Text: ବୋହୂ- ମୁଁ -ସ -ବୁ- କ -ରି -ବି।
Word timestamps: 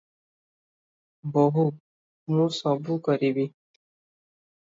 ବୋହୂ- 1.35 1.75
ମୁଁ 2.35 2.45
-ସ 2.55 2.73
-ବୁ- 2.79 2.97
କ 3.09 3.17
-ରି 3.19 3.31
-ବି। 3.35 3.45